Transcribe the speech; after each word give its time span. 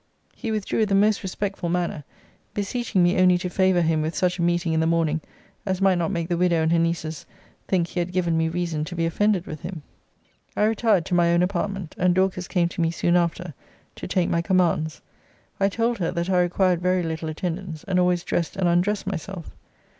He 0.35 0.51
withdrew 0.51 0.79
in 0.79 0.87
the 0.87 0.95
most 0.95 1.21
respectful 1.21 1.69
manner, 1.69 2.03
beseeching 2.55 3.03
me 3.03 3.17
only 3.19 3.37
to 3.37 3.51
favour 3.51 3.81
him 3.83 4.01
with 4.01 4.15
such 4.15 4.39
a 4.39 4.41
meeting 4.41 4.73
in 4.73 4.79
the 4.79 4.87
morning 4.87 5.21
as 5.63 5.79
might 5.79 5.99
not 5.99 6.09
make 6.09 6.27
the 6.27 6.37
widow 6.39 6.63
and 6.63 6.71
her 6.71 6.79
nieces 6.79 7.27
think 7.67 7.85
he 7.85 7.99
had 7.99 8.11
given 8.11 8.35
me 8.35 8.49
reason 8.49 8.83
to 8.85 8.95
be 8.95 9.05
offended 9.05 9.45
with 9.45 9.59
him. 9.61 9.83
I 10.57 10.63
retired 10.63 11.05
to 11.05 11.13
my 11.13 11.31
own 11.31 11.43
apartment, 11.43 11.93
and 11.99 12.15
Dorcas 12.15 12.47
came 12.47 12.67
to 12.69 12.81
me 12.81 12.89
soon 12.89 13.15
after 13.15 13.53
to 13.97 14.07
take 14.07 14.27
my 14.27 14.41
commands. 14.41 15.03
I 15.59 15.69
told 15.69 15.99
her, 15.99 16.09
that 16.09 16.31
I 16.31 16.41
required 16.41 16.81
very 16.81 17.03
little 17.03 17.29
attendance, 17.29 17.83
and 17.87 17.99
always 17.99 18.23
dressed 18.23 18.55
and 18.55 18.67
undressed 18.67 19.05
myself. 19.05 19.55